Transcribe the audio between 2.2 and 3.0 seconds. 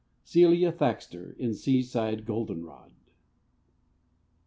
Goldenrod."